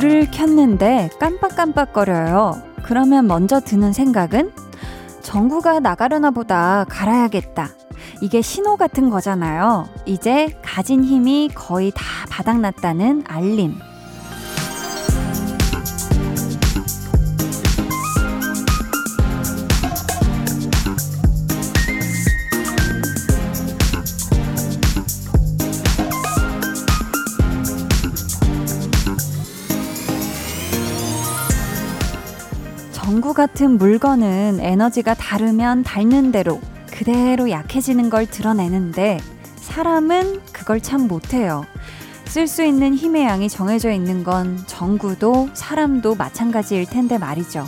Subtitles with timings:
[0.00, 2.62] 불을 켰는데 깜빡깜빡거려요.
[2.84, 4.50] 그러면 먼저 드는 생각은
[5.20, 7.68] 전구가 나가려나 보다 갈아야겠다.
[8.22, 9.90] 이게 신호 같은 거잖아요.
[10.06, 13.74] 이제 가진 힘이 거의 다 바닥났다는 알림.
[33.30, 39.20] 전구 같은 물건은 에너지가 다르면 닳는 대로 그대로 약해지는 걸 드러내는데
[39.54, 41.64] 사람은 그걸 참 못해요.
[42.24, 47.64] 쓸 수 있는 힘의 양이 정해져 있는 건 전구도 사람도 마찬가지일 텐데 말이죠.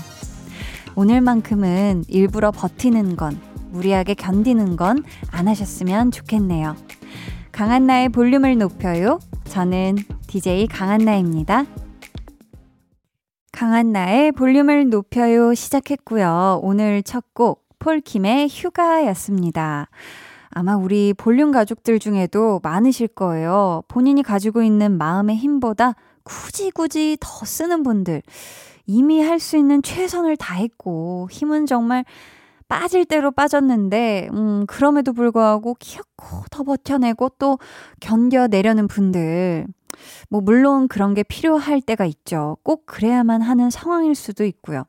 [0.97, 3.39] 오늘만큼은 일부러 버티는 건,
[3.71, 6.75] 무리하게 견디는 건 안 하셨으면 좋겠네요.
[7.53, 9.21] 강한나의 볼륨을 높여요.
[9.45, 11.67] 저는 DJ 강한나입니다.
[13.53, 16.61] 강한 나의 볼륨을 높여요 시작했고요.
[16.63, 19.89] 오늘 첫 곡 폴킴의 휴가였습니다.
[20.51, 23.83] 아마 우리 볼륨 가족들 중에도 많으실 거예요.
[23.89, 28.23] 본인이 가지고 있는 마음의 힘보다 굳이 굳이 더 쓰는 분들.
[28.87, 32.05] 이미 할 수 있는 최선을 다했고, 힘은 정말
[32.69, 37.59] 빠질 대로 빠졌는데, 음, 그럼에도 불구하고 키웠고 더 버텨내고 또
[38.01, 39.67] 견뎌내려는 분들.
[40.29, 42.57] 뭐, 물론 그런 게 필요할 때가 있죠.
[42.63, 44.85] 꼭 그래야만 하는 상황일 수도 있고요.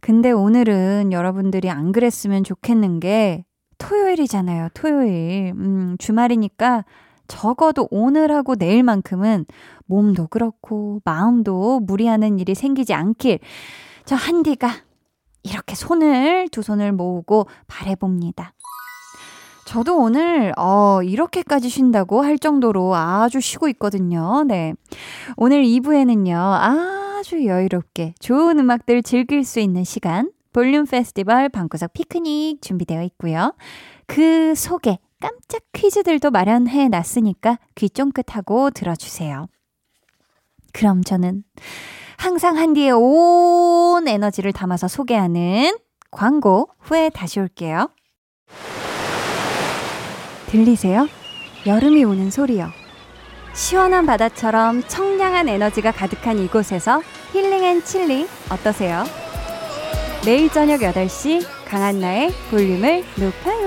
[0.00, 3.44] 근데 오늘은 여러분들이 안 그랬으면 좋겠는 게
[3.78, 4.68] 토요일이잖아요.
[4.74, 5.52] 토요일.
[5.56, 6.84] 음, 주말이니까
[7.28, 9.46] 적어도 오늘하고 내일만큼은
[9.86, 13.40] 몸도 그렇고 마음도 무리하는 일이 생기지 않길
[14.04, 14.70] 저 한디가
[15.42, 18.52] 이렇게 손을 두 손을 모으고 바래봅니다.
[19.66, 24.44] 저도 오늘 어 이렇게까지 쉰다고 할 정도로 아주 쉬고 있거든요.
[24.44, 24.74] 네.
[25.36, 26.36] 오늘 2부에는요.
[26.36, 33.54] 아주 여유롭게 좋은 음악들 즐길 수 있는 시간 볼륨 페스티벌 방구석 피크닉 준비되어 있고요.
[34.06, 39.48] 그 속에 깜짝 퀴즈들도 마련해 놨으니까 귀 쫑긋하고 들어주세요.
[40.72, 41.42] 그럼 저는
[42.18, 45.76] 항상 한디의 온 에너지를 담아서 소개하는
[46.12, 47.90] 광고 후에 다시 올게요.
[50.46, 51.08] 들리세요?
[51.66, 52.70] 여름이 오는 소리요.
[53.54, 57.02] 시원한 바다처럼 청량한 에너지가 가득한 이곳에서
[57.32, 59.04] healing and chilling 어떠세요?
[60.24, 63.66] 매일 저녁 8시 강한나의 볼륨을 높여요.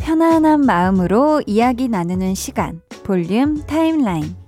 [0.00, 4.41] 편안한 마음으로 이야기 나누는 시간 볼륨 타임라인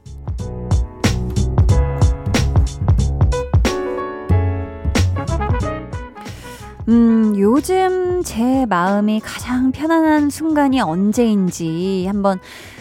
[6.89, 12.39] 음, 요즘 제 마음이 가장 편안한 순간이 언제인지 한번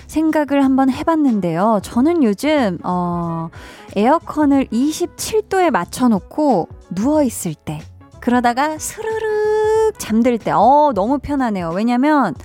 [0.08, 1.80] 생각을 한번 해봤는데요.
[1.84, 3.50] 저는 요즘, 어,
[3.96, 7.82] 에어컨을 27도에 맞춰놓고 누워있을 때,
[8.20, 11.70] 그러다가 스르륵 잠들 때, 어, 너무 편하네요.
[11.70, 12.36] 왜냐면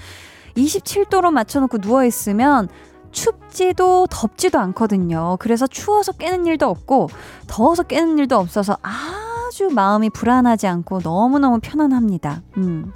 [0.56, 2.68] 27도로 맞춰놓고 누워있으면
[3.10, 5.36] 춥지도 덥지도 않거든요.
[5.40, 7.08] 그래서 추워서 깨는 일도 없고,
[7.48, 9.27] 더워서 깨는 일도 없어서, 아,
[9.58, 12.42] 아주 마음이 불안하지 않고 너무너무 편안합니다.
[12.58, 12.92] 음.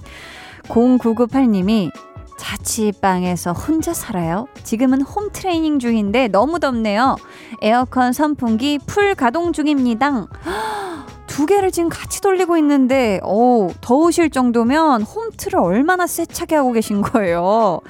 [0.68, 1.90] 0998님이
[2.38, 4.46] 자취방에서 혼자 살아요.
[4.62, 7.16] 지금은 home training 중인데 너무 덥네요.
[7.62, 10.28] 에어컨 선풍기 풀 가동 중입니다.
[11.26, 17.80] 두 개를 지금 같이 돌리고 있는데, 오, 더우실 정도면 홈트를 얼마나 세차게 하고 계신 거예요.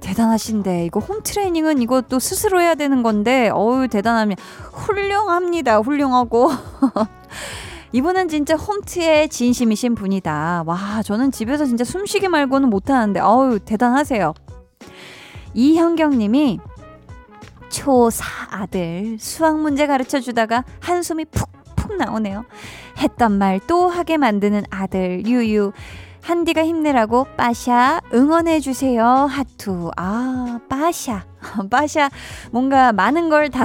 [0.00, 4.42] 대단하신데, 이거 home training은 이것도 스스로 해야 되는 건데, 어우, 대단합니다.
[4.72, 5.78] 훌륭합니다.
[5.78, 6.50] 훌륭하고.
[7.92, 10.64] 이분은 진짜 홈트에 진심이신 분이다.
[10.66, 14.34] 와, 저는 집에서 진짜 숨쉬기 말고는 못하는데, 어우, 대단하세요.
[15.54, 16.60] 이현경 님이
[17.70, 22.44] 초4 아들 수학 문제 가르쳐 주다가 한숨이 푹푹 나오네요.
[22.98, 25.72] 했던 말 또 하게 만드는 아들 유유.
[26.22, 29.90] 한디가 힘내라고 빠샤 응원해 주세요 하투.
[29.96, 31.24] 아, 빠샤.
[31.70, 32.10] 빠샤
[32.50, 33.64] 뭔가 많은 걸다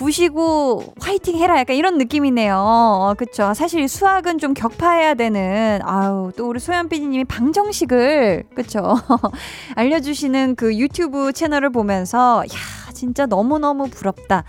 [0.00, 2.56] 부시고 화이팅 해라 약간 이런 느낌이네요.
[2.56, 3.52] 어, 그쵸.
[3.52, 8.94] 사실 수학은 좀 격파해야 되는, 아우, 또 우리 소연 PD님이 방정식을, 그쵸.
[9.76, 14.44] 알려주시는 그 유튜브 채널을 보면서, 야, 진짜 너무너무 부럽다.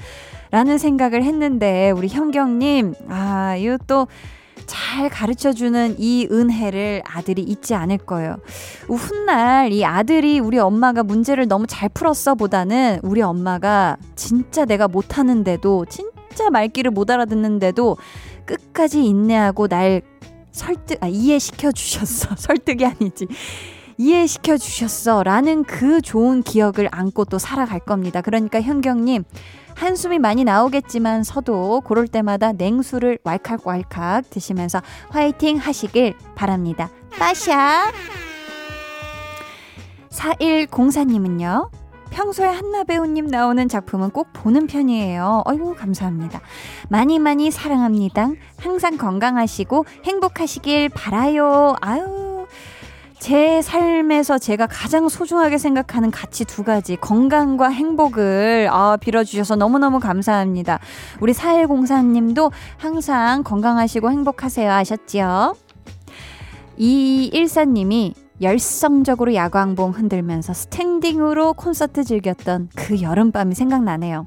[0.51, 4.07] 라는 생각을 했는데, 우리 현경님, 아, 이거 또
[4.71, 8.37] 잘 가르쳐 주는 이 은혜를 아들이 잊지 않을 거예요.
[8.87, 15.87] 훗날 이 아들이 우리 엄마가 문제를 너무 잘 풀었어 보다는 우리 엄마가 진짜 내가 못하는데도
[15.89, 17.97] 진짜 말귀를 못 알아듣는데도
[18.45, 20.03] 끝까지 인내하고 날
[20.53, 22.35] 설득, 아, 이해시켜 주셨어.
[22.39, 23.27] 설득이 아니지.
[23.97, 25.23] 이해시켜 주셨어.
[25.23, 28.21] 라는 그 좋은 기억을 안고 또 살아갈 겁니다.
[28.21, 29.25] 그러니까 현경님,
[29.75, 36.89] 한숨이 많이 나오겠지만 서도 고럴 때마다 냉수를 왈칵왈칵 드시면서 화이팅 하시길 바랍니다.
[37.17, 37.91] 빠샤!
[40.09, 41.69] 4104님은요.
[42.11, 45.43] 평소에 한나 배우님 나오는 작품은 꼭 보는 편이에요.
[45.47, 46.41] 어유 감사합니다.
[46.89, 48.31] 많이 많이 사랑합니다.
[48.59, 51.75] 항상 건강하시고 행복하시길 바라요.
[51.81, 52.30] 아유.
[53.21, 60.79] 제 삶에서 제가 가장 소중하게 생각하는 가치 두 가지, 건강과 행복을 아, 빌어주셔서 너무너무 감사합니다.
[61.19, 64.71] 우리 4104님도 항상 건강하시고 행복하세요.
[64.71, 65.55] 아셨지요?
[66.79, 74.25] 2214님이 열성적으로 야광봉 흔들면서 스탠딩으로 콘서트 즐겼던 그 여름밤이 생각나네요.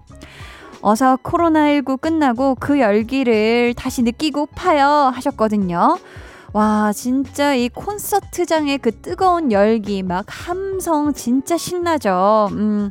[0.83, 5.97] 어서 코로나19 끝나고 그 열기를 다시 느끼고 파요 하셨거든요.
[6.55, 12.49] 와, 진짜 이 콘서트장의 그 뜨거운 열기, 막 함성 진짜 신나죠.
[12.53, 12.91] 음,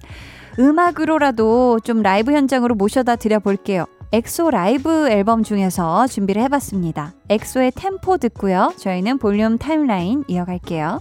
[0.60, 3.86] 음악으로라도 좀 라이브 현장으로 모셔다 드려 볼게요.
[4.12, 7.14] 엑소 라이브 앨범 중에서 준비를 해봤습니다.
[7.30, 8.74] 엑소의 템포 듣고요.
[8.76, 11.00] 저희는 볼륨 타임라인 이어갈게요.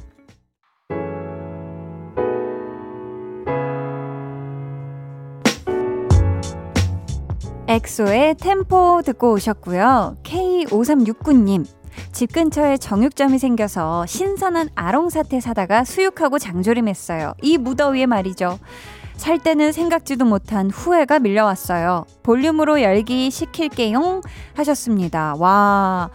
[7.66, 10.18] 엑소의 템포 듣고 오셨고요.
[10.22, 11.81] K5369님.
[12.12, 17.34] 집 근처에 정육점이 생겨서 신선한 아롱사태 사다가 수육하고 장조림했어요.
[17.42, 18.58] 이 무더위에 말이죠.
[19.16, 22.06] 살 때는 생각지도 못한 후회가 밀려왔어요.
[22.22, 24.22] 볼륨으로 열기 시킬게용
[24.54, 25.34] 하셨습니다.
[25.38, 26.10] 와.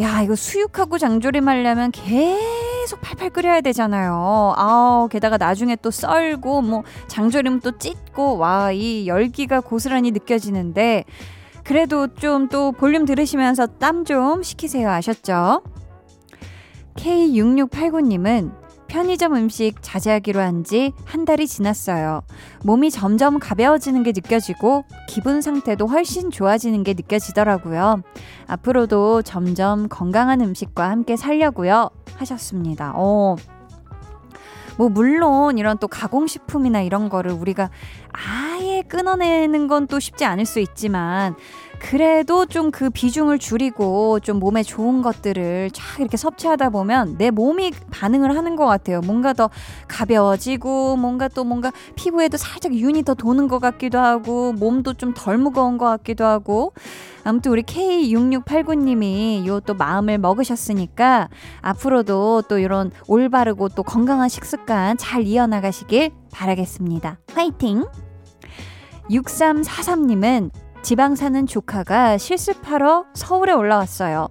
[0.00, 4.52] 야, 이거 수육하고 장조림 하려면 계속 팔팔 끓여야 되잖아요.
[4.56, 11.04] 아우, 게다가 나중에 또 썰고, 뭐, 장조림 또 찢고, 와, 이 열기가 고스란히 느껴지는데,
[11.66, 14.88] 그래도 좀 또 볼륨 들으시면서 땀 좀 식히세요.
[14.90, 15.62] 아셨죠?
[16.94, 18.52] K6689님은
[18.88, 22.22] 편의점 음식 자제하기로 한 지 한 달이 지났어요.
[22.62, 28.02] 몸이 점점 가벼워지는 게 느껴지고 기분 상태도 훨씬 좋아지는 게 느껴지더라고요.
[28.46, 31.90] 앞으로도 점점 건강한 음식과 함께 살려고요.
[32.16, 32.92] 하셨습니다.
[32.94, 33.34] 어.
[34.78, 37.70] 뭐 물론 이런 또 가공식품이나 이런 거를 우리가
[38.12, 38.45] 아예
[38.88, 41.36] 끊어내는 건 또 쉽지 않을 수 있지만
[41.78, 47.72] 그래도 좀 그 비중을 줄이고 좀 몸에 좋은 것들을 쫙 이렇게 섭취하다 보면 내 몸이
[47.90, 49.00] 반응을 하는 것 같아요.
[49.02, 49.50] 뭔가 더
[49.86, 55.38] 가벼워지고 뭔가 또 뭔가 피부에도 살짝 윤이 더 도는 것 같기도 하고 몸도 좀 덜
[55.38, 56.72] 무거운 것 같기도 하고
[57.24, 61.28] 아무튼 우리 K6689님이 요 또 마음을 먹으셨으니까
[61.62, 67.18] 앞으로도 또 이런 올바르고 또 건강한 식습관 잘 이어나가시길 바라겠습니다.
[67.34, 67.84] 화이팅!
[69.10, 70.50] 6343님은
[70.82, 74.28] 지방 사는 조카가 실습하러 서울에 올라왔어요.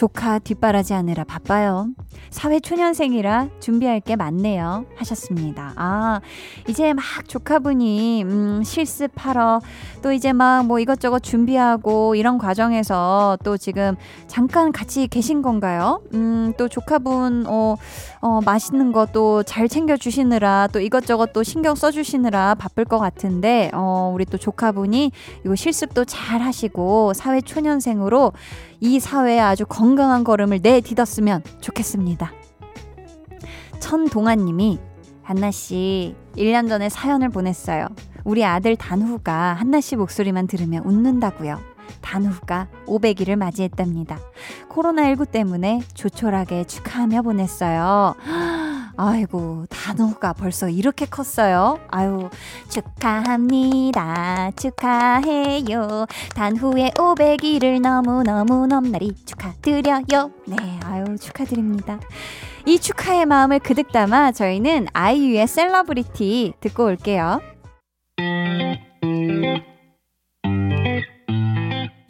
[0.00, 1.88] 조카 뒷바라지 하느라 바빠요.
[2.30, 4.86] 사회 초년생이라 준비할 게 많네요.
[4.96, 5.74] 하셨습니다.
[5.76, 6.22] 아,
[6.68, 9.60] 이제 막 조카분이, 음, 실습하러
[10.00, 13.94] 또 이제 막 뭐 이것저것 준비하고 이런 과정에서 또 지금
[14.26, 16.00] 잠깐 같이 계신 건가요?
[16.14, 17.76] 음, 또 조카분, 어,
[18.22, 24.24] 어, 맛있는 것도 잘 챙겨주시느라 또 이것저것 또 신경 써주시느라 바쁠 것 같은데, 어, 우리
[24.24, 25.12] 또 조카분이
[25.44, 28.32] 이거 실습도 잘 하시고 사회 초년생으로
[28.82, 32.32] 이 사회에 아주 건강 한 걸음을 내딛었으면 좋겠습니다.
[33.80, 34.78] 천동아님이
[35.22, 37.86] 한나씨 1년 전에 사연을 보냈어요.
[38.24, 41.58] 우리 아들 단후가 한나씨 목소리만 들으면 웃는다고요.
[42.00, 44.18] 단후가 500일을 맞이했답니다.
[44.68, 48.14] 코로나19 때문에 조촐하게 축하하며 보냈어요.
[49.02, 51.80] 아이고, 단호가 벌써 이렇게 컸어요.
[51.90, 52.28] 아유,
[52.68, 54.50] 축하합니다.
[54.56, 56.04] 축하해요.
[56.34, 60.32] 단후의 500일을 너무너무 넘나리 축하드려요.
[60.46, 61.98] 네, 아유, 축하드립니다.
[62.66, 67.40] 이 축하의 마음을 그득 담아 저희는 아이유의 셀러브리티 듣고 올게요.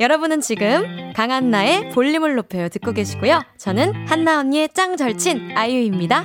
[0.00, 3.42] 여러분은 지금 강한나의 볼륨을 높여요 듣고 계시고요.
[3.58, 6.24] 저는 한나 언니의 짱 절친 아이유입니다.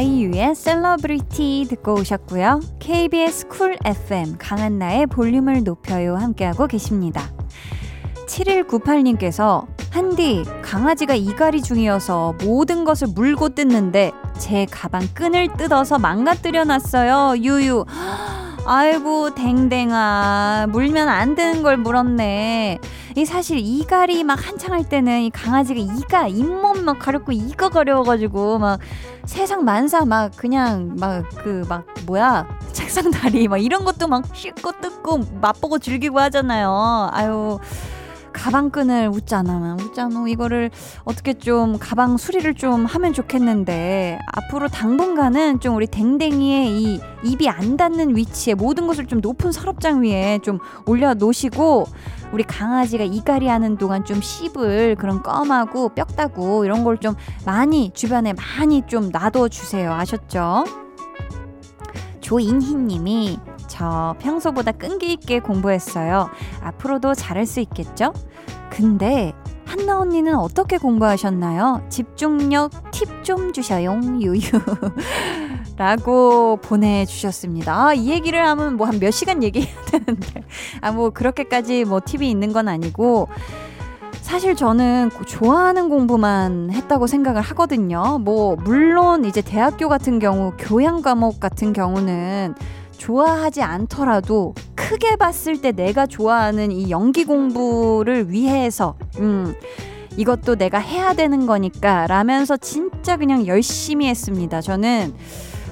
[0.00, 2.60] 아이유의 셀러브리티 듣고 오셨고요.
[2.78, 7.30] KBS 쿨 FM 강한나의 볼륨을 높여요 함께하고 계십니다.
[8.26, 17.36] 7198님께서 한디 강아지가 이갈이 중이어서 모든 것을 물고 뜯는데 제 가방 끈을 뜯어서 망가뜨려 놨어요.
[17.36, 17.84] 유유.
[18.64, 22.78] 아이고 댕댕아 물면 안 되는 걸 물었네.
[23.16, 28.58] 이 사실 이갈이 막 한창 할 때는 이 강아지가 이가 잇몸 막 가렵고 이가 가려워가지고
[28.58, 28.80] 막
[29.24, 34.72] 세상 만사 막 그냥 막 그막 막 뭐야 책상 다리 막 이런 것도 막 씻고
[34.80, 37.10] 뜯고 맛보고 즐기고 하잖아요.
[37.12, 37.58] 아유.
[38.40, 40.26] 가방끈을 웃잖아, 웃잖아.
[40.28, 40.70] 이거를
[41.04, 47.76] 어떻게 좀 가방 수리를 좀 하면 좋겠는데 앞으로 당분간은 좀 우리 댕댕이의 이 입이 안
[47.76, 51.84] 닿는 위치에 모든 것을 좀 높은 서랍장 위에 좀 올려 놓으시고
[52.32, 57.14] 우리 강아지가 이갈이 하는 동안 좀 씹을 그런 껌하고 뼈다구 이런 걸 좀
[57.46, 59.92] 많이 주변에 많이 좀 놔둬 주세요.
[59.92, 60.64] 아셨죠?
[62.20, 63.38] 조인희 님이
[63.70, 66.28] 저 평소보다 끈기 있게 공부했어요.
[66.62, 68.12] 앞으로도 잘할 수 있겠죠?
[68.68, 69.32] 근데
[69.64, 71.82] 한나 언니는 어떻게 공부하셨나요?
[71.88, 74.00] 집중력 팁 좀 주셔요.
[74.20, 74.40] 유유.
[75.76, 77.86] 라고 보내주셨습니다.
[77.88, 80.42] 아, 이 얘기를 하면 뭐 한 몇 시간 얘기해야 되는데.
[80.80, 83.28] 아, 뭐 그렇게까지 뭐 팁이 있는 건 아니고.
[84.22, 88.18] 사실 저는 좋아하는 공부만 했다고 생각을 하거든요.
[88.20, 92.54] 뭐, 물론 이제 대학교 같은 경우, 교양 과목 같은 경우는
[93.00, 99.54] 좋아하지 않더라도 크게 봤을 때 내가 좋아하는 이 연기 공부를 위해서, 음,
[100.18, 104.60] 이것도 내가 해야 되는 거니까 라면서 진짜 그냥 열심히 했습니다.
[104.60, 105.14] 저는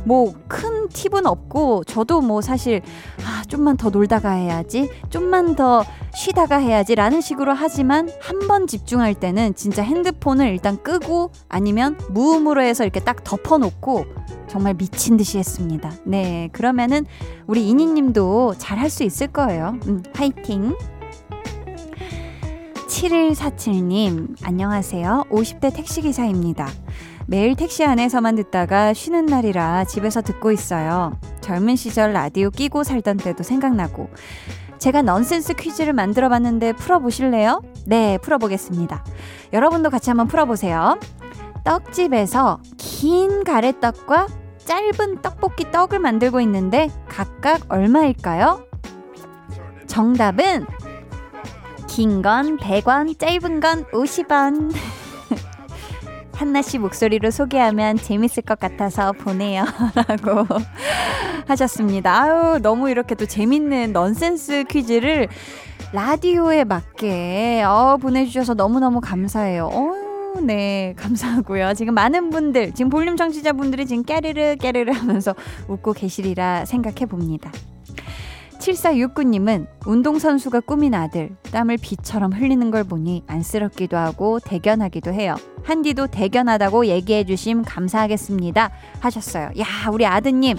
[0.04, 2.80] 뭐 큰 팁은 없고 저도 뭐 사실
[3.24, 9.14] 아 좀만 더 놀다가 해야지 좀만 더 쉬다가 해야지 라는 식으로 하지만 한 번 집중할
[9.14, 14.06] 때는 진짜 핸드폰을 일단 끄고 아니면 무음으로 해서 이렇게 딱 덮어놓고
[14.48, 15.92] 정말 미친 듯이 했습니다.
[16.04, 17.04] 네 그러면은
[17.46, 19.76] 우리 이니님도 잘 할 수 있을 거예요.
[19.86, 20.74] 음, 화이팅!
[22.88, 25.24] 7147님, 안녕하세요.
[25.30, 26.68] 50대 택시기사입니다.
[27.30, 31.12] 매일 택시 안에서만 듣다가 쉬는 날이라 집에서 듣고 있어요.
[31.42, 34.08] 젊은 시절 라디오 끼고 살던 때도 생각나고.
[34.78, 37.60] 제가 넌센스 퀴즈를 만들어 봤는데 풀어보실래요?
[37.84, 39.04] 네, 풀어보겠습니다.
[39.52, 40.98] 여러분도 같이 한번 풀어보세요.
[41.64, 44.28] 떡집에서 긴 가래떡과
[44.64, 48.64] 짧은 떡볶이 떡을 만들고 있는데 각각 얼마일까요?
[49.86, 50.64] 정답은
[51.88, 54.72] 긴 건 100원, 짧은 건 50원.
[56.38, 59.64] 한나 씨 목소리로 소개하면 재밌을 것 같아서 보내요.
[60.06, 60.46] 라고
[61.48, 62.22] 하셨습니다.
[62.22, 65.26] 아유, 너무 이렇게 또 재밌는 넌센스 퀴즈를
[65.92, 69.68] 라디오에 맞게 어, 보내주셔서 너무너무 감사해요.
[69.72, 71.74] 어, 네, 감사하고요.
[71.74, 75.34] 지금 많은 분들, 지금 볼륨 청취자분들이 지금 깨르르 깨르르 하면서
[75.66, 77.50] 웃고 계시리라 생각해 봅니다.
[78.58, 85.36] 7469님은 운동선수가 꾸민 아들, 땀을 비처럼 흘리는 걸 보니 안쓰럽기도 하고 대견하기도 해요.
[85.64, 88.70] 한디도 대견하다고 얘기해 주심 감사하겠습니다.
[89.00, 89.50] 하셨어요.
[89.58, 90.56] 야, 우리 아드님.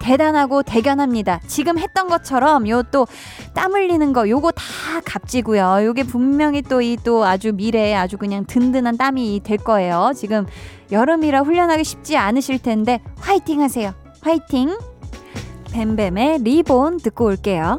[0.00, 1.40] 대단하고 대견합니다.
[1.48, 3.06] 지금 했던 것처럼 요 또
[3.52, 4.62] 땀 흘리는 거 요거 다
[5.04, 5.80] 값지고요.
[5.86, 10.12] 요게 분명히 또 이또 아주 미래에 아주 그냥 든든한 땀이 될 거예요.
[10.14, 10.46] 지금
[10.92, 13.92] 여름이라 훈련하기 쉽지 않으실 텐데 화이팅 하세요.
[14.20, 14.76] 화이팅!
[15.78, 17.78] 뱀뱀의 리본 듣고 올게요.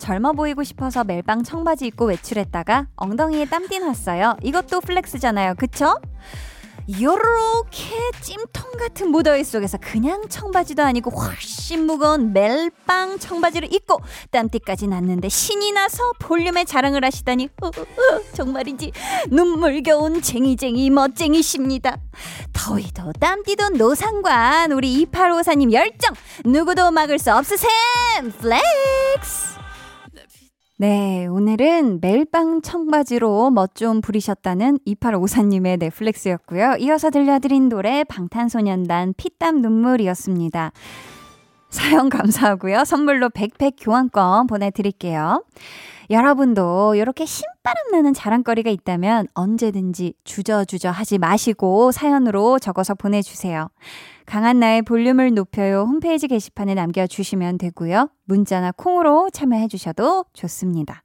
[0.00, 4.36] 젊어 보이고 싶어서 멜빵 청바지 입고 외출했다가 엉덩이에 땀띠 났어요.
[4.42, 5.54] 이것도 플렉스잖아요.
[5.56, 5.94] 그쵸?
[7.00, 15.28] 요렇게 찜통 같은 무더위 속에서 그냥 청바지도 아니고 훨씬 무거운 멜빵 청바지를 입고 땀띠까지 났는데
[15.28, 17.70] 신이 나서 볼륨에 자랑을 하시다니 어, 어,
[18.32, 18.92] 정말인지
[19.28, 21.98] 눈물겨운 쟁이쟁이 멋쟁이십니다.
[22.52, 26.14] 더위도 땀띠도 노상관 우리 2854님 열정
[26.44, 27.68] 누구도 막을 수 없으셈
[28.40, 29.59] flex
[30.80, 36.76] 네, 오늘은 멜빵 청바지로 멋 좀 부리셨다는 2854님의 flex였고요.
[36.78, 40.72] 이어서 들려드린 노래 방탄소년단 피땀 눈물이었습니다.
[41.70, 42.84] 사연 감사하고요.
[42.84, 45.44] 선물로 백팩 교환권 보내드릴게요.
[46.10, 53.70] 여러분도 이렇게 신바람 나는 자랑거리가 있다면 언제든지 주저주저 하지 마시고 사연으로 적어서 보내주세요.
[54.26, 58.10] 강한 나의 볼륨을 높여요 홈페이지 게시판에 남겨주시면 되고요.
[58.24, 61.04] 문자나 콩으로 참여해주셔도 좋습니다.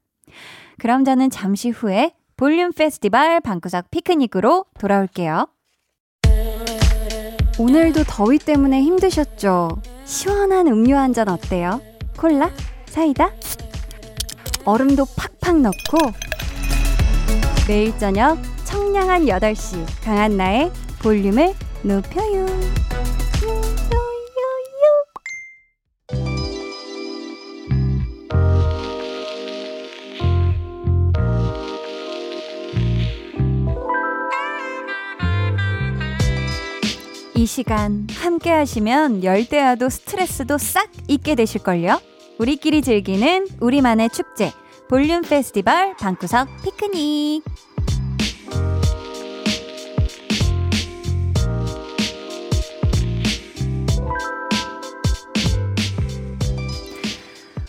[0.79, 5.48] 그럼 저는 잠시 후에 볼륨 페스티벌 방구석 피크닉으로 돌아올게요.
[7.57, 9.69] 오늘도 더위 때문에 힘드셨죠?
[10.05, 11.81] 시원한 음료 한 잔 어때요?
[12.17, 12.50] 콜라?
[12.88, 13.31] 사이다?
[14.65, 15.97] 얼음도 팍팍 넣고
[17.67, 20.71] 매일 저녁 청량한 8시 강한 나의
[21.01, 22.45] 볼륨을 높여요.
[37.46, 42.02] 이 시간 함께 하시면 열대야도 스트레스도 싹 잊게 되실걸요?
[42.40, 44.52] 우리끼리 즐기는 우리만의 축제
[44.90, 47.44] 볼륨 페스티벌 방구석 피크닉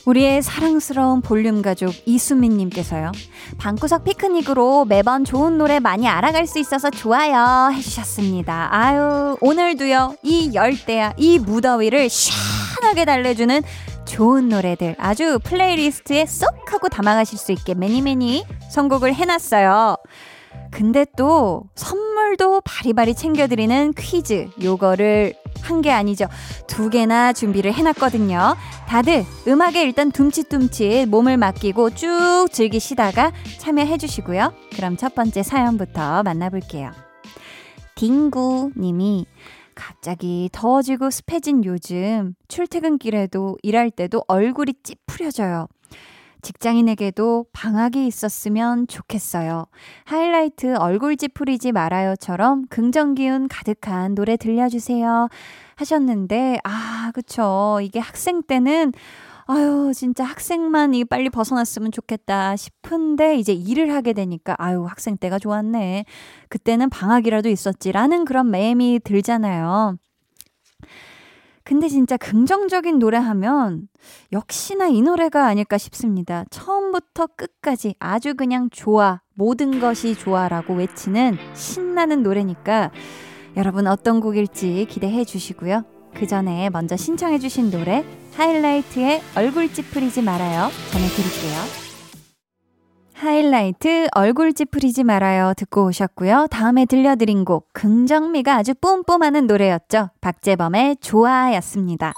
[0.06, 3.10] 우리의 사랑스러운 볼륨 가족 이수민님께서요.
[3.58, 8.68] 방구석 피크닉으로 매번 좋은 노래 많이 알아갈 수 있어서 좋아요 해주셨습니다.
[8.70, 13.62] 아유 오늘도요 이 열대야 이 무더위를 시원하게 달래주는
[14.04, 19.96] 좋은 노래들 아주 playlist에 쏙 하고 담아가실 수 있게 many many 선곡을 해놨어요.
[20.70, 26.26] 근데 또 선물도 바리바리 챙겨드리는 퀴즈 요거를 한 개 아니죠.
[26.66, 28.56] 두 개나 준비를 해놨거든요.
[28.86, 34.52] 다들 음악에 일단 둠칫둠칫 몸을 맡기고 쭉 즐기시다가 참여해 주시고요.
[34.74, 36.92] 그럼 첫 번째 사연부터 만나볼게요.
[37.94, 39.26] 딩구 님이
[39.74, 45.68] 갑자기 더워지고 습해진 요즘 출퇴근길에도 일할 때도 얼굴이 찌푸려져요.
[46.46, 49.66] 직장인에게도 방학이 있었으면 좋겠어요.
[50.04, 55.28] 하이라이트 얼굴 찌푸리지 말아요처럼 긍정 기운 가득한 노래 들려주세요.
[55.74, 57.80] 하셨는데, 아, 그쵸.
[57.82, 58.92] 이게 학생 때는
[59.48, 65.40] 아유, 진짜 학생만 이 빨리 벗어났으면 좋겠다 싶은데 이제 일을 하게 되니까 아유, 학생 때가
[65.40, 66.04] 좋았네.
[66.48, 69.98] 그때는 방학이라도 있었지라는 그런 매임이 들잖아요.
[71.66, 73.88] 근데 진짜 긍정적인 노래 하면
[74.32, 76.44] 역시나 이 노래가 아닐까 싶습니다.
[76.50, 82.92] 처음부터 끝까지 아주 그냥 좋아, 모든 것이 좋아라고 외치는 신나는 노래니까
[83.56, 85.82] 여러분 어떤 곡일지 기대해 주시고요.
[86.14, 88.04] 그 전에 먼저 신청해 주신 노래
[88.36, 91.85] 하이라이트의 얼굴 찌푸리지 말아요 전해드릴게요.
[93.16, 96.48] 하이라이트 얼굴 찌푸리지 말아요 듣고 오셨고요.
[96.50, 100.10] 다음에 들려드린 곡 긍정미가 아주 뿜뿜하는 노래였죠.
[100.20, 102.12] 박재범의 좋아였습니다.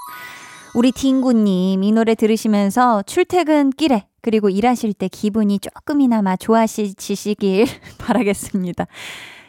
[0.75, 7.65] 우리 딩구님 이 노래 들으시면서 출퇴근길에 그리고 일하실 때 기분이 조금이나마 좋아지시길
[7.97, 8.85] 바라겠습니다.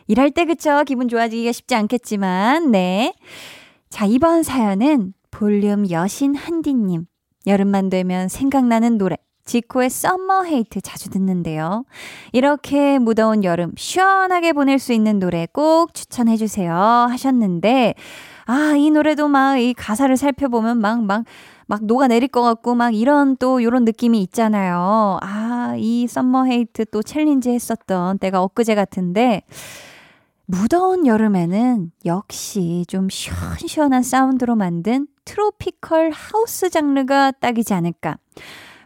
[0.07, 3.13] 일할 때 그쵸 기분 좋아지기가 쉽지 않겠지만 네.
[3.89, 7.07] 자, 이번 사연은 볼륨 여신 한디님.
[7.47, 9.17] 여름만 되면 생각나는 노래.
[9.45, 11.85] 지코의 Summer Hate 자주 듣는데요.
[12.33, 17.95] 이렇게 무더운 여름 시원하게 보낼 수 있는 노래 꼭 추천해 주세요 하셨는데,
[18.47, 21.25] 아, 이 노래도 막 이 가사를 살펴보면 막, 막,
[21.67, 25.19] 막 녹아내릴 것 같고 막 이런 또 요런 느낌이 있잖아요.
[25.23, 29.43] 아, 이 Summer Hate 또 challenge 했었던 때가 엊그제 같은데,
[30.47, 38.17] 무더운 여름에는 역시 좀 시원시원한 사운드로 만든 tropical house 장르가 딱이지 않을까.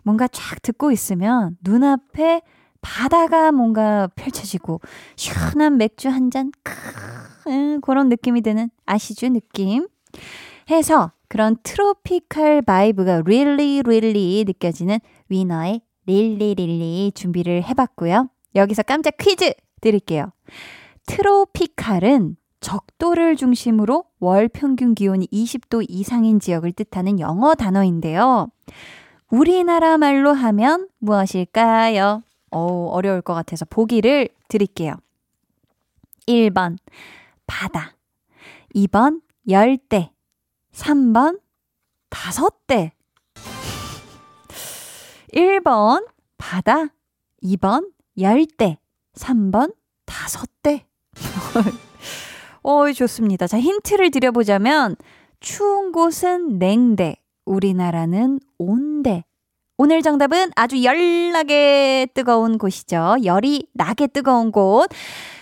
[0.04, 2.42] 뭔가 쫙 듣고 있으면 눈앞에
[2.80, 4.80] 바다가 뭔가 펼쳐지고
[5.16, 9.28] 시원한 맥주 한 잔, 크, 그런 느낌이 드는 아시죠?
[9.30, 9.88] 느낌.
[10.70, 18.28] 해서 그런 tropical vibe가 really, really 느껴지는 위너의 Really Really 준비를 해봤고요.
[18.54, 20.30] 여기서 깜짝 퀴즈 드릴게요.
[21.06, 28.48] 트로피칼은 적도를 중심으로 월 평균 기온이 20도 이상인 지역을 뜻하는 영어 단어인데요.
[29.34, 32.22] 우리나라 말로 하면 무엇일까요?
[32.52, 34.94] 어우, 어려울 것 같아서 보기를 드릴게요.
[36.28, 36.78] 1번,
[37.44, 37.96] 바다.
[38.76, 40.12] 2번, 열대.
[40.72, 41.40] 3번,
[42.08, 42.92] 다섯 대.
[45.32, 46.06] 1번,
[46.38, 46.86] 바다.
[47.42, 48.78] 2번, 열대.
[49.14, 49.74] 3번,
[50.06, 50.86] 다섯 대.
[52.62, 53.48] 어이, 좋습니다.
[53.48, 54.94] 자, 힌트를 드려보자면,
[55.40, 59.24] 추운 곳은 냉대, 우리나라는 온대.
[59.76, 63.16] 오늘 정답은 아주 열나게 뜨거운 곳이죠.
[63.24, 64.88] 열이 나게 뜨거운 곳.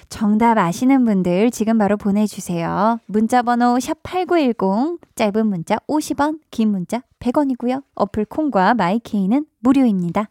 [0.09, 2.99] 정답 아시는 분들 지금 바로 보내주세요.
[3.07, 7.83] 문자번호 샵8910, 짧은 문자 50원, 긴 문자 100원이고요.
[7.95, 10.29] 어플 콩과 마이케이는 무료입니다.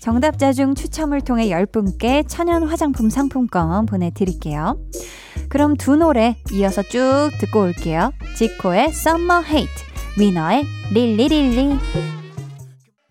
[0.00, 4.78] 정답자 중 추첨을 통해 10분께 천연 화장품 상품권 보내드릴게요.
[5.48, 8.12] 그럼 두 노래 이어서 쭉 듣고 올게요.
[8.36, 11.78] 지코의 Summer Hate, 위너의 릴리릴리.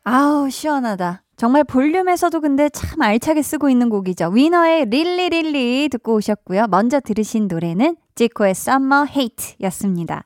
[0.04, 1.24] 아우, 시원하다.
[1.36, 4.30] 정말 볼륨에서도 근데 참 알차게 쓰고 있는 곡이죠.
[4.30, 6.68] 위너의 릴리릴리 듣고 오셨고요.
[6.68, 10.26] 먼저 들으신 노래는 지코의 Summer Hate 였습니다.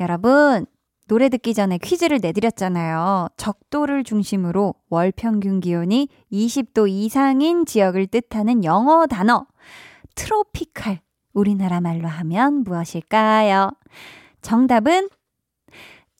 [0.00, 0.64] 여러분,
[1.08, 3.28] 노래 듣기 전에 퀴즈를 내드렸잖아요.
[3.36, 9.46] 적도를 중심으로 월 평균 기온이 20도 이상인 지역을 뜻하는 영어 단어.
[10.14, 11.00] 트로피칼.
[11.34, 13.72] 우리나라 말로 하면 무엇일까요?
[14.40, 15.08] 정답은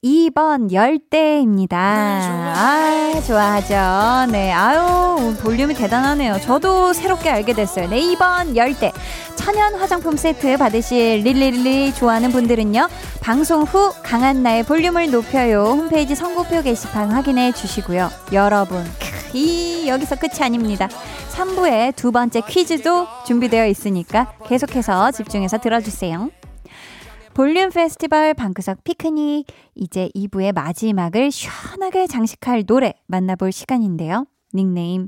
[0.05, 1.77] 2번 열대입니다.
[1.79, 4.31] 아, 좋아하죠.
[4.31, 6.39] 네, 아유, 볼륨이 대단하네요.
[6.41, 7.89] 저도 새롭게 알게 됐어요.
[7.89, 8.91] 네, 2번 열대.
[9.35, 12.87] 천연 화장품 세트 받으실 릴리릴리 좋아하는 분들은요.
[13.19, 15.63] 방송 후 강한 나의 볼륨을 높여요.
[15.63, 18.11] 홈페이지 선고표 게시판 확인해 주시고요.
[18.31, 18.85] 여러분,
[19.33, 20.87] 이 여기서 끝이 아닙니다.
[21.31, 26.29] 3부에 두 번째 퀴즈도 준비되어 있으니까 계속해서 집중해서 들어주세요.
[27.35, 29.45] 볼륨 페스티벌 방구석 피크닉
[29.75, 34.25] 이제 2부의 마지막을 시원하게 장식할 노래 만나볼 시간인데요.
[34.53, 35.05] 닉네임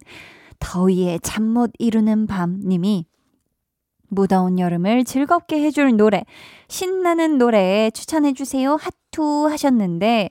[0.60, 3.06] 더위에 잠 못 이루는 밤 님이
[4.10, 6.26] 무더운 여름을 즐겁게 해줄 노래
[6.68, 10.30] 신나는 노래 추천해주세요 하투 하셨는데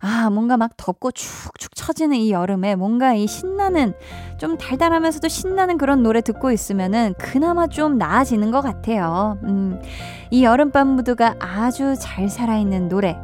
[0.00, 3.94] 아, 뭔가 막 덥고 축축 처지는 이 여름에 뭔가 이 신나는,
[4.38, 9.38] 좀 달달하면서도 신나는 그런 노래 듣고 있으면은 그나마 좀 나아지는 것 같아요.
[9.44, 9.80] 음,
[10.30, 13.18] 이 여름밤 무드가 아주 잘 살아있는 노래,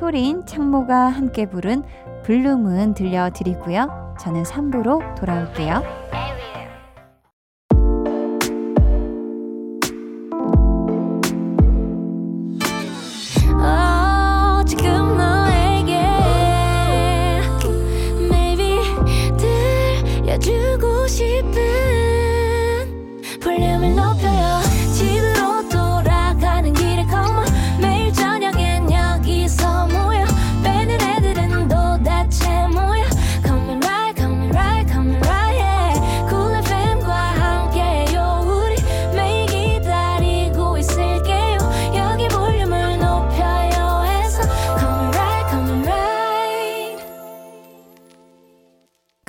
[0.00, 1.82] 효린, 창모가 함께 부른
[2.24, 4.16] 블룸은 들려드리고요.
[4.20, 5.82] 저는 3부로 돌아올게요.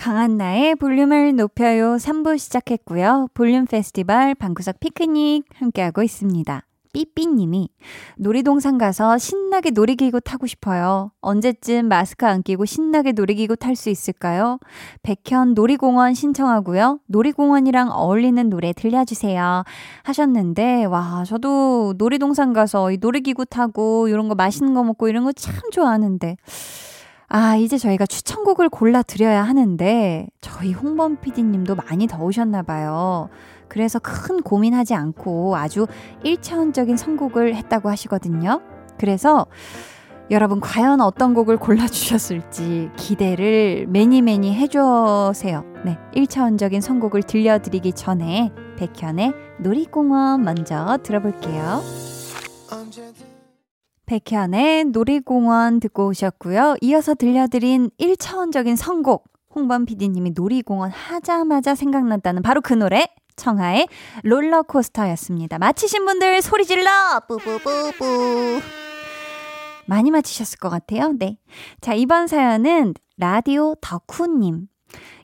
[0.02, 3.28] 강한나의 볼륨을 높여요 3부 시작했고요.
[3.36, 6.66] 볼륨 페스티벌 방구석 피크닉 함께하고 있습니다.
[6.92, 7.70] 삐삐님이
[8.18, 11.12] 놀이동산 가서 신나게 놀이기구 타고 싶어요.
[11.22, 14.58] 언제쯤 마스크 안 끼고 신나게 놀이기구 탈 수 있을까요?
[15.04, 17.02] 백현 놀이공원 신청하고요.
[17.06, 19.64] 놀이공원이랑 어울리는 노래 들려주세요.
[20.02, 25.32] 하셨는데, 와, 저도 놀이동산 가서 이 놀이기구 타고 이런 거 맛있는 거 먹고 이런 거
[25.32, 26.38] 참 좋아하는데.
[27.34, 33.30] 아, 이제 저희가 추천곡을 골라 드려야 하는데, 저희 홍범 PD님도 많이 더우셨나봐요.
[33.70, 35.88] 그래서 큰 고민하지 않고 아주
[36.26, 38.60] 1차원적인 선곡을 했다고 하시거든요.
[39.00, 39.48] 그래서
[40.30, 45.64] 여러분, 과연 어떤 곡을 골라주셨을지 기대를 매니 매니 해주세요.
[45.86, 45.98] 네.
[46.14, 51.82] 1차원적인 선곡을 들려드리기 전에 백현의 놀이공원 먼저 들어볼게요.
[54.12, 56.76] 백현의 놀이공원 듣고 오셨고요.
[56.82, 59.24] 이어서 들려드린 1차원적인 선곡.
[59.56, 63.08] 홍범 PD님이 놀이공원 하자마자 생각났다는 바로 그 노래.
[63.38, 63.88] 청하의
[64.24, 65.60] 롤러코스터였습니다.
[65.60, 66.90] 마치신 분들 소리 질러!
[67.26, 68.60] 뿌뿌뿌뿌.
[69.86, 71.14] 많이 맞히셨을 것 같아요.
[71.18, 71.38] 네.
[71.80, 74.68] 자, 이번 사연은 라디오 덕후님.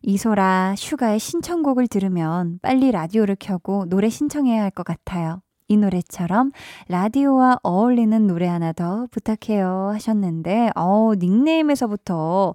[0.02, 5.42] 이소라 슈가의 신청곡을 들으면 빨리 라디오를 켜고 노래 신청해야 할 것 같아요.
[5.70, 6.52] 이 노래처럼
[6.88, 12.54] 라디오와 어울리는 노래 하나 더 부탁해요 하셨는데, 어 닉네임에서부터,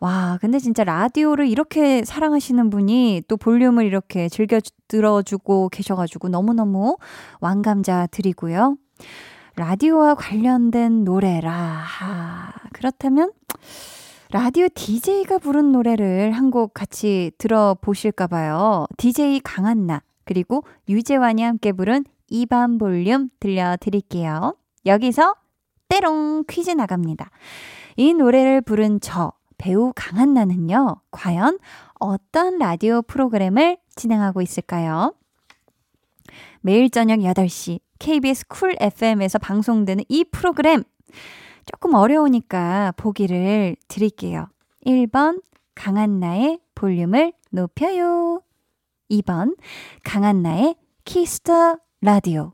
[0.00, 6.96] 와, 근데 진짜 라디오를 이렇게 사랑하시는 분이 또 볼륨을 이렇게 즐겨 들어주고 계셔가지고 너무너무
[7.40, 8.76] 왕감자 드리고요.
[9.56, 11.52] 라디오와 관련된 노래라.
[11.52, 13.32] 하, 그렇다면,
[14.32, 18.86] 라디오 DJ가 부른 노래를 한 곡 같이 들어보실까봐요.
[18.96, 24.56] DJ 강한나, 그리고 유재환이 함께 부른 이 밤 볼륨 들려드릴게요.
[24.84, 25.34] 여기서
[25.88, 27.30] 때롱 퀴즈 나갑니다.
[27.96, 31.58] 이 노래를 부른 저, 배우 강한나는요, 과연
[31.98, 35.14] 어떤 라디오 프로그램을 진행하고 있을까요?
[36.60, 40.82] 매일 저녁 8시 KBS 쿨 FM에서 방송되는 이 프로그램
[41.64, 44.48] 조금 어려우니까 보기를 드릴게요.
[44.84, 45.42] 1번
[45.74, 48.42] 강한나의 볼륨을 높여요.
[49.10, 49.56] 2번
[50.04, 52.52] 강한나의 키스 더 라디오.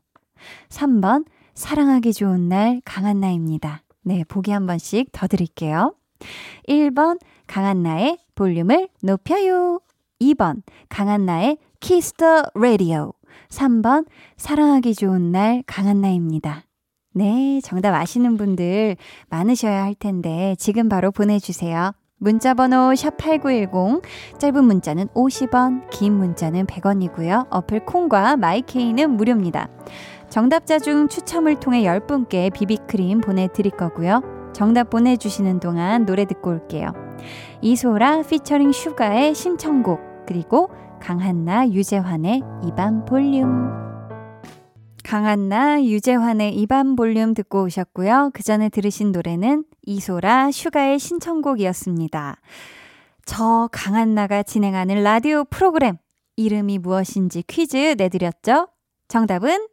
[0.70, 3.82] 3번, 사랑하기 좋은 날 강한나입니다.
[4.00, 5.94] 네, 보기 한 번씩 더 드릴게요.
[6.66, 9.78] 1번, 강한나의 볼륨을 높여요.
[10.22, 13.12] 2번 강한나의 키스 더 라디오
[13.50, 14.06] 3번
[14.38, 16.64] 사랑하기 좋은 날 강한나입니다.
[17.12, 18.96] 네, 정답 아시는 분들
[19.28, 21.92] 많으셔야 할 텐데 지금 바로 보내주세요.
[22.22, 24.00] 문자 번호 샵8910,
[24.38, 27.48] 짧은 문자는 50원, 긴 문자는 100원이고요.
[27.50, 29.66] 어플 콩과 마이케이는 무료입니다.
[30.28, 34.22] 정답자 중 추첨을 통해 10분께 비비크림 보내 드릴 거고요.
[34.52, 36.92] 정답 보내 주시는 동안 노래 듣고 올게요.
[37.60, 43.91] 이소라 피처링 슈가의 신청곡, 그리고 강한나, 유재환의 이 밤 볼륨.
[45.02, 48.30] 강한나, 유재환의 이 밤 볼륨 듣고 오셨고요.
[48.32, 52.36] 그 전에 들으신 노래는 이소라, 슈가의 신청곡이었습니다.
[53.24, 55.96] 저 강한나가 진행하는 라디오 프로그램
[56.36, 58.68] 이름이 무엇인지 퀴즈 내드렸죠?
[59.08, 59.66] 정답은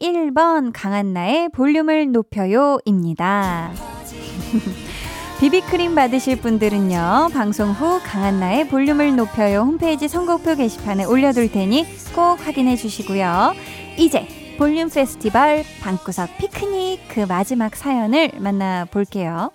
[0.00, 3.72] 1번 강한나의 볼륨을 높여요입니다.
[5.40, 12.76] 비비크림 받으실 분들은요, 방송 후 강한나의 볼륨을 높여요 홈페이지 선곡표 게시판에 올려둘 테니 꼭 확인해
[12.76, 13.52] 주시고요.
[13.98, 14.26] 이제
[14.58, 19.50] 볼륨 페스티벌 방구석 피크닉 그 마지막 사연을 만나볼게요.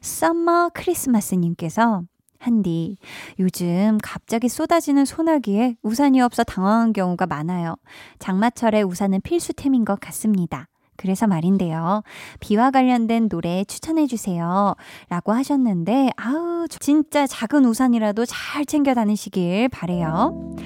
[0.00, 2.02] 썸머 크리스마스님께서
[2.38, 2.96] 한디,
[3.38, 7.76] 요즘 갑자기 쏟아지는 소나기에 우산이 없어 당황한 경우가 많아요.
[8.18, 10.66] 장마철에 우산은 필수템인 것 같습니다.
[10.96, 12.02] 그래서 말인데요.
[12.40, 14.74] 비와 관련된 노래 추천해주세요.
[15.10, 20.56] 라고 하셨는데, 아우, 진짜 작은 우산이라도 잘 챙겨 다니시길 바래요.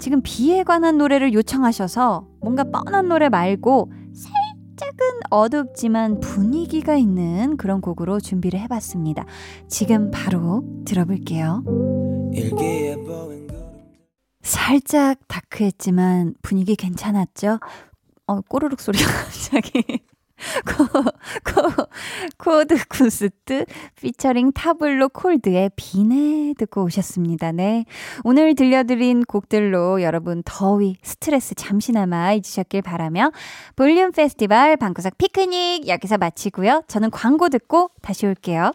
[0.00, 8.18] 지금 비에 관한 노래를 요청하셔서 뭔가 뻔한 노래 말고 살짝은 어둡지만 분위기가 있는 그런 곡으로
[8.18, 9.26] 준비를 해봤습니다.
[9.68, 11.62] 지금 바로 들어볼게요.
[14.42, 17.60] 살짝 dark했지만 분위기 괜찮았죠?
[18.26, 20.00] 어, 꼬르륵 소리가 갑자기.
[20.66, 20.84] 코,
[21.44, 21.86] 코,
[22.38, 23.64] 코드 쿤스트
[24.00, 27.52] 피처링 타블로 콜드의 비네 듣고 오셨습니다.
[27.52, 27.84] 네.
[28.24, 33.32] 오늘 들려드린 곡들로 여러분 더위, 스트레스 잠시나마 잊으셨길 바라며
[33.76, 36.84] 볼륨 페스티벌 방구석 피크닉 여기서 마치고요.
[36.88, 38.72] 저는 광고 듣고 다시 올게요.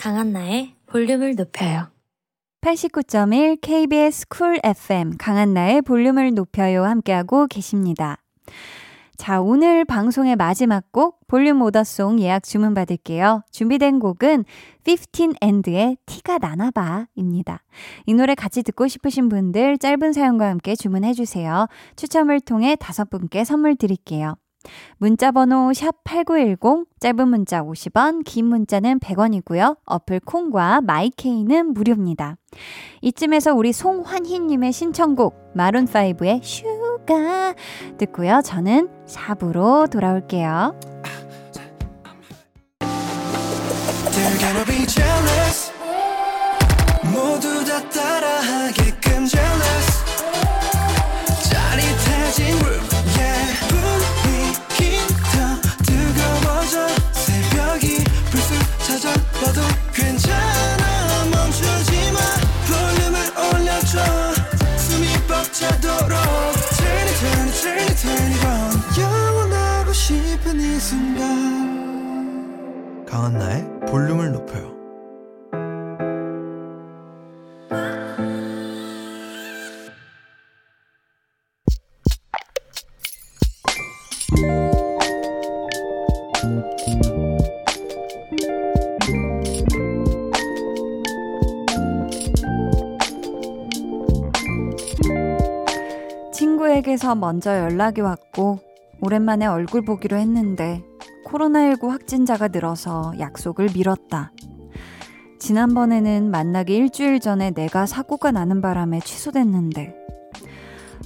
[0.00, 1.88] 강한나의 볼륨을 높여요.
[2.62, 8.16] 89.1 KBS 쿨 FM 강한나의 볼륨을 높여요 함께하고 계십니다.
[9.18, 13.42] 자, 오늘 방송의 마지막 곡 볼륨 오더송 예약 주문 받을게요.
[13.50, 14.46] 준비된 곡은
[14.86, 17.62] 15 and의 티가 나나봐입니다.
[18.06, 21.66] 이 노래 같이 듣고 싶으신 분들 짧은 사연과 함께 주문해 주세요.
[21.96, 24.36] 추첨을 통해 다섯 분께 선물 드릴게요.
[24.98, 29.78] 문자 번호 샵8910 짧은 문자 50원 긴 문자는 100원이고요.
[29.84, 32.36] 어플 콩과 마이케이는 무료입니다.
[33.00, 37.54] 이쯤에서 우리 송환희 님의 신청곡 마룬 5의 슈가
[37.98, 38.42] 듣고요.
[38.44, 40.78] 저는 4부로 돌아올게요.
[73.06, 74.79] 강한나의 볼륨을 높여요
[97.00, 98.60] 친구에게서 먼저 연락이 왔고
[99.00, 100.82] 오랜만에 얼굴 보기로 했는데
[101.26, 104.32] 코로나19 확진자가 늘어서 약속을 미뤘다.
[105.38, 109.94] 지난번에는 만나기 일주일 전에 내가 사고가 나는 바람에 취소됐는데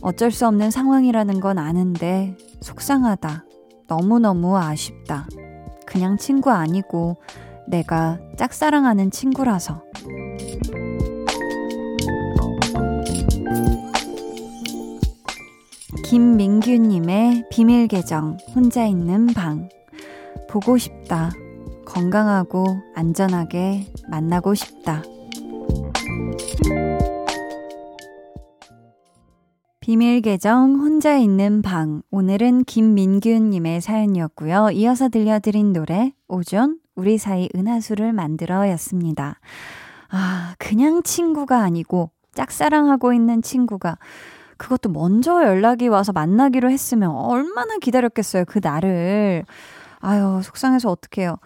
[0.02, 3.44] 어쩔 수 없는 상황이라는 건 아는데 속상하다.
[3.86, 5.26] 너무너무 아쉽다.
[5.86, 7.16] 그냥 친구 아니고
[7.68, 9.82] 내가 짝사랑하는 친구라서.
[16.14, 19.68] 김민규님의 비밀 계정, 혼자 있는 방.
[20.48, 21.32] 보고 싶다.
[21.84, 25.02] 건강하고 안전하게 만나고 싶다.
[29.80, 32.02] 비밀 계정 혼자 있는 방.
[32.12, 34.70] 오늘은 김민규님의 사연이었고요.
[34.70, 39.40] 이어서 들려드린 노래 오존 우리 사이 은하수를 만들어 였습니다.
[40.10, 43.98] 아, 그냥 친구가 아니고 짝사랑하고 있는 친구가
[44.56, 49.44] 그것도 먼저 연락이 와서 만나기로 했으면 얼마나 기다렸겠어요, 그 날을.
[50.00, 51.36] 아유, 속상해서 어떡해요.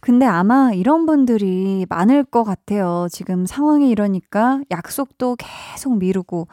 [0.00, 3.08] 근데 아마 이런 분들이 많을 것 같아요.
[3.10, 6.46] 지금 상황이 이러니까 약속도 계속 미루고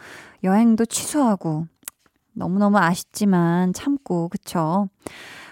[0.43, 1.67] 여행도 취소하고
[2.33, 4.89] 너무너무 아쉽지만 참고, 그쵸?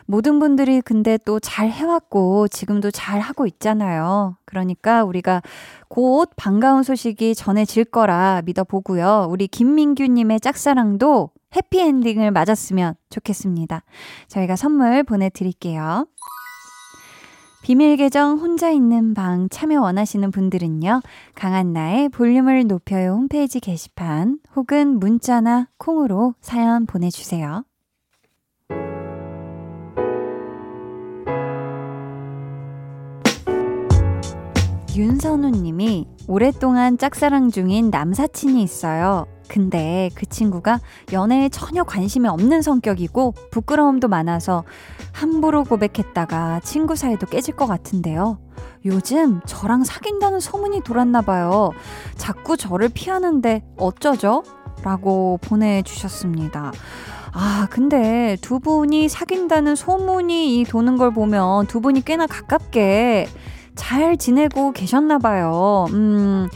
[0.05, 4.37] 모든 분들이 근데 또 잘 해왔고 지금도 잘 하고 있잖아요.
[4.45, 5.41] 그러니까 우리가
[5.87, 9.27] 곧 반가운 소식이 전해질 거라 믿어보고요.
[9.29, 13.83] 우리 김민규님의 짝사랑도 해피엔딩을 맞았으면 좋겠습니다.
[14.27, 16.07] 저희가 선물 보내드릴게요.
[17.63, 21.01] 비밀 계정 혼자 있는 방 참여 원하시는 분들은요.
[21.35, 27.63] 강한나의 볼륨을 높여요 홈페이지 게시판 혹은 문자나 콩으로 사연 보내주세요.
[34.95, 39.25] 윤선우 님이 오랫동안 짝사랑 중인 남사친이 있어요.
[39.47, 40.79] 근데 그 친구가
[41.11, 44.63] 연애에 전혀 관심이 없는 성격이고 부끄러움도 많아서
[45.11, 48.37] 함부로 고백했다가 친구 사이도 깨질 것 같은데요.
[48.85, 51.71] 요즘 저랑 사귄다는 소문이 돌았나 봐요.
[52.15, 54.43] 자꾸 저를 피하는데 어쩌죠?
[54.83, 56.71] 라고 보내주셨습니다.
[57.31, 63.27] 아, 근데 두 분이 사귄다는 소문이 도는 걸 보면 두 분이 꽤나 가깝게
[63.75, 65.85] 잘 지내고 계셨나 봐요.
[65.91, 66.47] 음.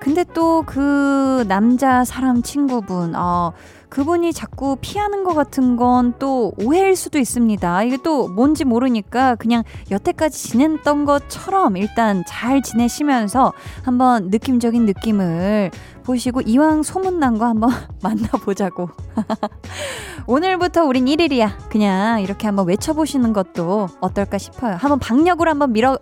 [0.00, 3.52] 근데 또 그 남자 사람 친구분, 어,
[3.88, 7.82] 그분이 자꾸 피하는 것 같은 건 또 오해일 수도 있습니다.
[7.84, 15.70] 이게 또 뭔지 모르니까 그냥 여태까지 지냈던 것처럼 일단 잘 지내시면서 한번 느낌적인 느낌을
[16.02, 17.70] 보시고 이왕 소문난 거 한번
[18.02, 18.90] 만나보자고.
[20.26, 21.50] 오늘부터 우린 1일이야.
[21.70, 24.74] 그냥 이렇게 한번 외쳐보시는 것도 어떨까 싶어요.
[24.74, 25.98] 한번 박력으로 한번 밀어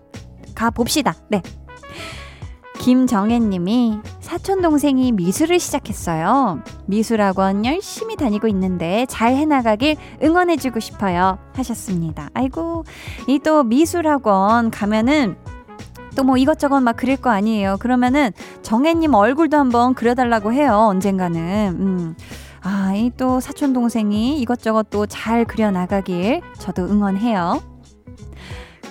[0.62, 1.16] 가 봅시다.
[1.28, 1.42] 네.
[2.78, 6.60] 김정혜님이 사촌동생이 미술을 시작했어요.
[6.86, 11.38] 미술학원 열심히 다니고 있는데 잘 해나가길 응원해주고 싶어요.
[11.54, 12.28] 하셨습니다.
[12.34, 12.84] 아이고,
[13.26, 15.36] 이 또 미술학원 가면은
[16.14, 17.76] 또 뭐 이것저것 막 그릴 거 아니에요.
[17.80, 18.30] 그러면은
[18.62, 20.76] 정혜님 얼굴도 한번 그려달라고 해요.
[20.90, 21.76] 언젠가는.
[21.80, 22.16] 음.
[22.62, 27.60] 아, 이 또 사촌동생이 이것저것 또 잘 그려나가길 저도 응원해요.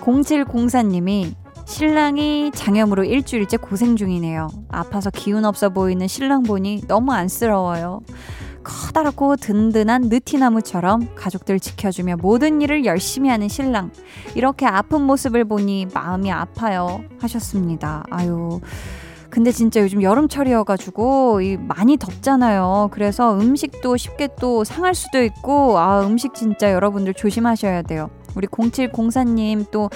[0.02, 1.34] 0704님이
[1.72, 4.50] 신랑이 장염으로 일주일째 고생 중이네요.
[4.68, 8.02] 아파서 기운 없어 보이는 신랑 보니 너무 안쓰러워요.
[8.62, 13.90] 커다랗고 든든한 느티나무처럼 가족들 지켜주며 모든 일을 열심히 하는 신랑.
[14.36, 17.06] 이렇게 아픈 모습을 보니 마음이 아파요.
[17.22, 18.04] 하셨습니다.
[18.12, 18.60] 아유.
[19.30, 22.90] 근데 진짜 요즘 여름철이어가지고 이 많이 덥잖아요.
[22.92, 28.10] 그래서 음식도 쉽게 또 상할 수도 있고 아 음식 진짜 여러분들 조심하셔야 돼요.
[28.36, 29.90] 우리 0704님 또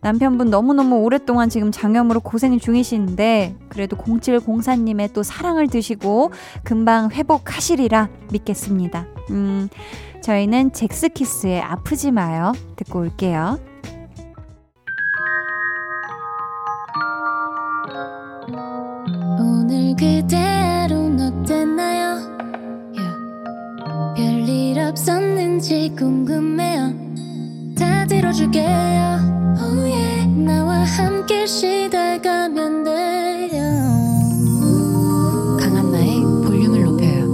[0.00, 6.32] 남편분 너무너무 오랫동안 지금 장염으로 고생 중이신데 그래도 0704님의 또 사랑을 드시고
[6.62, 9.06] 금방 회복하시리라 믿겠습니다.
[9.30, 9.68] 음,
[10.22, 13.58] 저희는 잭스키스의 아프지 마요 듣고 올게요.
[19.40, 22.18] 오늘 그대로는 어땠나요?
[22.94, 24.16] Yeah.
[24.16, 26.97] 별일 없었는지 궁금해요.
[27.78, 28.66] 다 들어줄게요.
[29.60, 30.26] Oh yeah.
[30.26, 33.62] 나와 함께 시달가면 돼요.
[35.60, 37.28] 강한나의 볼륨을 높여요.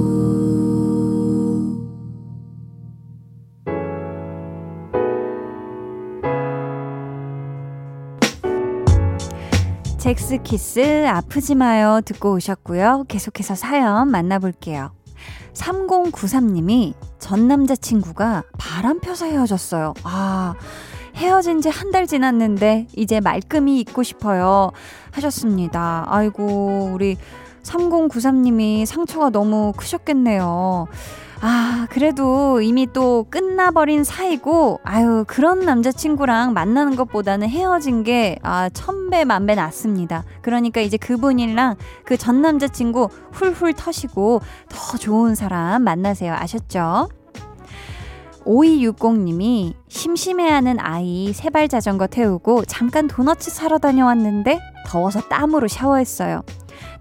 [9.99, 13.05] 잭스 키스 아프지 마요 듣고 오셨고요.
[13.09, 14.93] 계속해서 사연 만나볼게요.
[15.55, 19.95] 3093님이 전 남자친구가 바람 펴서 헤어졌어요.
[20.05, 20.55] 아,
[21.17, 24.71] 헤어진 지 한 달 지났는데 이제 말끔히 잊고 싶어요.
[25.13, 26.05] 하셨습니다.
[26.09, 27.17] 아이고, 우리
[27.65, 30.87] 3093님이 상처가 너무 크셨겠네요.
[31.47, 39.25] 아, 그래도 이미 또 끝나버린 사이고, 아유, 그런 남자친구랑 만나는 것보다는 헤어진 게, 아, 천배,
[39.27, 40.25] 만배 낫습니다.
[40.41, 46.33] 그러니까 이제 그분이랑 그 전 남자친구 훌훌 터시고 더 좋은 사람 만나세요.
[46.33, 47.11] 아셨죠?
[48.47, 56.43] 5260님이 심심해하는 아이 세발 자전거 태우고 잠깐 도너츠 사러 다녀왔는데 더워서 땀으로 샤워했어요.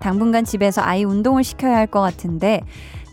[0.04, 2.62] 당분간 집에서 아이 운동을 시켜야 할 것 같은데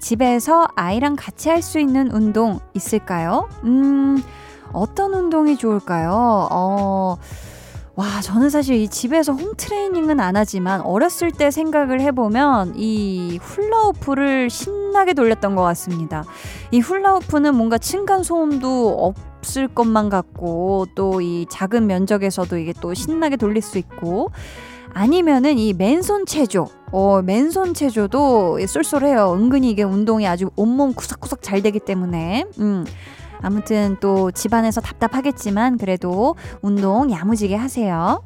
[0.00, 3.48] 집에서 아이랑 같이 할 수 있는 운동 있을까요?
[3.64, 4.22] 음,
[4.72, 6.48] 어떤 운동이 좋을까요?
[6.50, 7.16] 어,
[7.96, 14.48] 와, 저는 사실 이 집에서 홈 트레이닝은 안 하지만 어렸을 때 생각을 해보면 이 훌라후프를
[14.48, 16.24] 신나게 돌렸던 것 같습니다.
[16.70, 23.36] 이 훌라후프는 뭔가 층간 소음도 없을 것만 같고 또 이 작은 면적에서도 이게 또 신나게
[23.36, 24.30] 돌릴 수 있고
[24.92, 26.68] 아니면은 이 맨손 체조.
[26.92, 29.34] 어, 맨손 체조도 쏠쏠해요.
[29.34, 32.44] 은근히 이게 운동이 아주 온몸 구석구석 잘 되기 때문에.
[32.58, 32.84] 음.
[33.42, 38.22] 아무튼 또 집안에서 답답하겠지만 그래도 운동 야무지게 하세요.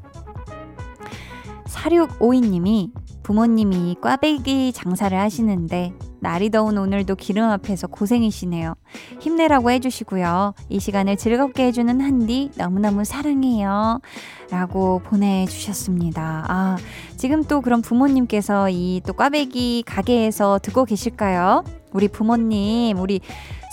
[1.66, 2.92] 4652님이
[3.22, 5.94] 부모님이 꽈배기 장사를 하시는데
[6.24, 8.74] 날이 더운 오늘도 기름 앞에서 고생이시네요.
[9.20, 10.54] 힘내라고 해주시고요.
[10.70, 14.00] 이 시간을 즐겁게 해주는 한디 너무너무 사랑해요.
[14.50, 16.44] 라고 보내주셨습니다.
[16.48, 16.76] 아,
[17.16, 21.62] 지금 또 그럼 부모님께서 이 또 꽈배기 가게에서 듣고 계실까요?
[21.92, 23.20] 우리 부모님, 우리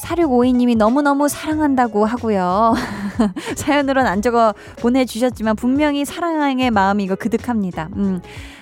[0.03, 2.73] 4652님이 너무너무 사랑한다고 하고요.
[3.55, 7.89] 사연으로는 안 적어 보내주셨지만 분명히 사랑의 마음이 이거 그득합니다.
[7.95, 8.21] 음,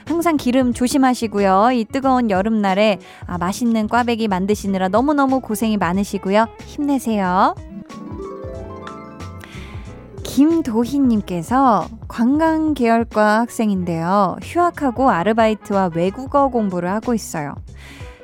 [0.10, 1.70] 항상 기름 조심하시고요.
[1.74, 2.98] 이 뜨거운 여름날에
[3.28, 6.48] 아, 맛있는 꽈배기 만드시느라 너무너무 고생이 많으시고요.
[6.66, 7.54] 힘내세요.
[10.24, 14.38] 김도희님께서 관광 계열과 학생인데요.
[14.42, 17.54] 휴학하고 아르바이트와 외국어 공부를 하고 있어요.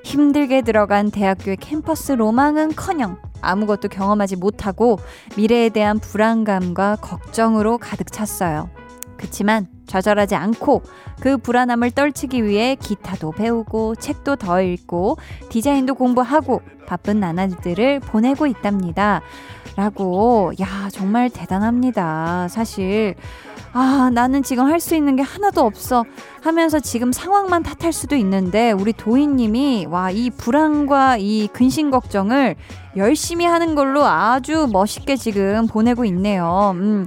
[0.03, 4.97] 힘들게 들어간 대학교의 캠퍼스 로망은 커녕 아무것도 경험하지 못하고
[5.37, 8.71] 미래에 대한 불안감과 걱정으로 가득 찼어요.
[9.25, 10.83] 그치만 좌절하지 않고
[11.19, 15.17] 그 불안함을 떨치기 위해 기타도 배우고 책도 더 읽고
[15.49, 19.21] 디자인도 공부하고 바쁜 나날들을 보내고 있답니다.
[19.75, 22.47] 라고, 야, 정말 대단합니다.
[22.47, 23.15] 사실,
[23.73, 26.05] 아, 나는 지금 할 수 있는 게 하나도 없어.
[26.41, 32.55] 하면서 지금 상황만 탓할 수도 있는데, 우리 도희님이, 와, 이 불안과 이 근심 걱정을
[32.95, 36.71] 열심히 하는 걸로 아주 멋있게 지금 보내고 있네요.
[36.75, 37.05] 음.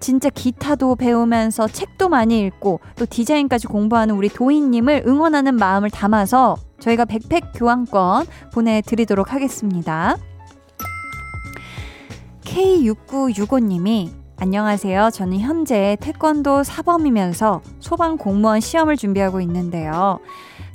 [0.00, 7.04] 진짜 기타도 배우면서 책도 많이 읽고 또 디자인까지 공부하는 우리 도희님을 응원하는 마음을 담아서 저희가
[7.04, 10.16] 백팩 교환권 보내드리도록 하겠습니다.
[12.44, 15.10] K6965님이 안녕하세요.
[15.12, 20.18] 저는 현재 태권도 사범이면서 소방 공무원 시험을 준비하고 있는데요.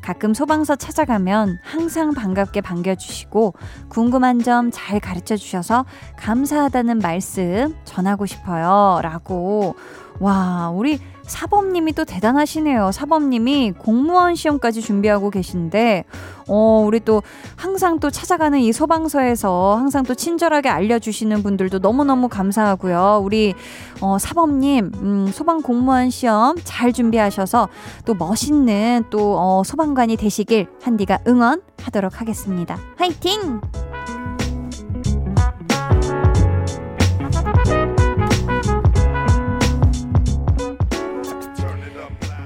[0.05, 3.55] 가끔 소방서 찾아가면 항상 반갑게 반겨주시고
[3.89, 5.83] 궁금한 점 잘 가르쳐 주셔서
[6.17, 8.99] 감사하다는 말씀 전하고 싶어요.
[9.01, 9.75] 라고.
[10.19, 12.91] 와, 우리 사범님이 또 대단하시네요.
[12.91, 16.05] 사범님이 공무원 시험까지 준비하고 계신데,
[16.47, 17.23] 어, 우리 또
[17.55, 23.21] 항상 또 찾아가는 이 소방서에서 항상 또 친절하게 알려주시는 분들도 너무너무 감사하고요.
[23.23, 23.53] 우리,
[24.01, 27.69] 어, 사범님, 음, 소방 공무원 시험 잘 준비하셔서
[28.05, 32.77] 또 멋있는 또, 어, 소방관이 되시길 한디가 응원하도록 하겠습니다.
[32.97, 33.84] 화이팅!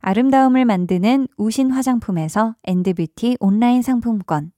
[0.00, 4.52] 아름다움을 만드는 우신 화장품에서 엔드뷰티 온라인 상품권.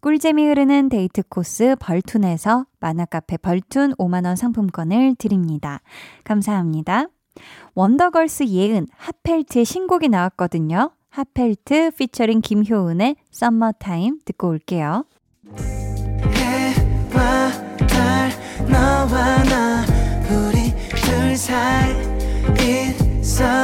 [0.00, 5.80] 꿀잼이 흐르는 데이트 코스 벌툰에서 만화카페 벌툰 5만원 상품권을 드립니다.
[6.24, 7.06] 감사합니다.
[7.74, 10.90] 원더걸스 예은, 핫펠트의 신곡이 나왔거든요.
[11.08, 15.04] 핫펠트 피처링 김효은의 썸머타임 듣고 올게요.
[16.34, 17.50] 해와
[17.88, 18.30] 달,
[18.68, 19.84] 너와 나,
[20.28, 21.94] 우리 둘 사이
[22.60, 23.63] 있어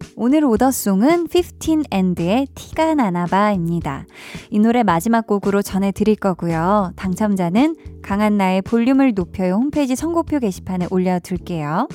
[0.15, 4.05] 오늘 오더송은 15and의 티가 나나봐입니다.
[4.49, 6.91] 이 노래 마지막 곡으로 전해드릴 거고요.
[6.95, 11.87] 당첨자는 강한나의 볼륨을 높여요 홈페이지 선곡표 게시판에 올려둘게요.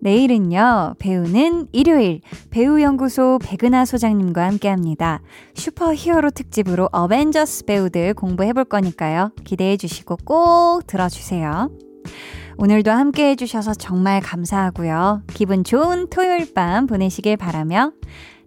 [0.00, 2.20] 내일은요, 배우는 일요일,
[2.50, 5.20] 배우연구소 백은하 소장님과 함께 합니다.
[5.54, 9.32] 슈퍼 히어로 특집으로 어벤져스 배우들 공부해 볼 거니까요.
[9.44, 11.70] 기대해 주시고 꼭 들어주세요.
[12.60, 15.22] 오늘도 함께 해주셔서 정말 감사하고요.
[15.32, 17.92] 기분 좋은 토요일 밤 보내시길 바라며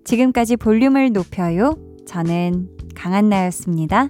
[0.03, 1.77] 지금까지 볼륨을 높여요.
[2.05, 4.09] 저는 강한나였습니다.